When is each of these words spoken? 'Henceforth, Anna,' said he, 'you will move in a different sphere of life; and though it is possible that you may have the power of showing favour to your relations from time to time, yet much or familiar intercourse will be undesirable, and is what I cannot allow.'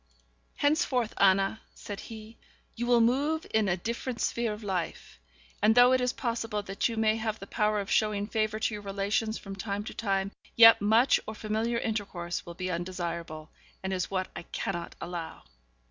'Henceforth, 0.55 1.13
Anna,' 1.17 1.61
said 1.75 1.99
he, 1.99 2.35
'you 2.75 2.87
will 2.87 3.01
move 3.01 3.45
in 3.53 3.69
a 3.69 3.77
different 3.77 4.19
sphere 4.19 4.51
of 4.51 4.63
life; 4.63 5.19
and 5.61 5.75
though 5.75 5.91
it 5.91 6.01
is 6.01 6.11
possible 6.11 6.63
that 6.63 6.89
you 6.89 6.97
may 6.97 7.17
have 7.17 7.37
the 7.37 7.45
power 7.45 7.79
of 7.79 7.91
showing 7.91 8.25
favour 8.25 8.59
to 8.59 8.73
your 8.73 8.81
relations 8.81 9.37
from 9.37 9.55
time 9.55 9.83
to 9.83 9.93
time, 9.93 10.31
yet 10.55 10.81
much 10.81 11.19
or 11.27 11.35
familiar 11.35 11.77
intercourse 11.77 12.47
will 12.47 12.55
be 12.55 12.71
undesirable, 12.71 13.51
and 13.83 13.93
is 13.93 14.09
what 14.09 14.27
I 14.35 14.41
cannot 14.51 14.95
allow.' 14.99 15.43